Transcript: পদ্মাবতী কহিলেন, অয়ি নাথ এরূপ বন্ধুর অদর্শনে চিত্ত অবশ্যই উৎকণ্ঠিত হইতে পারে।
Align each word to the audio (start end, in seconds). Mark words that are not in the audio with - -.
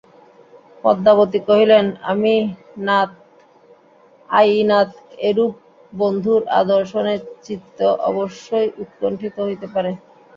পদ্মাবতী 0.83 1.39
কহিলেন, 1.47 1.85
অয়ি 4.29 4.59
নাথ 4.69 4.89
এরূপ 5.27 5.53
বন্ধুর 5.93 6.41
অদর্শনে 6.59 7.15
চিত্ত 7.45 7.79
অবশ্যই 8.09 8.67
উৎকণ্ঠিত 8.81 9.35
হইতে 9.45 9.67
পারে। 9.73 9.91